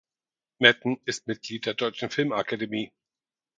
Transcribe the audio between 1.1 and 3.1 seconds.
Mitglied der Deutschen Filmakademie.